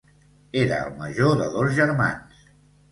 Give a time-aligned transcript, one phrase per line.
[0.61, 2.47] Era el major de dos germans.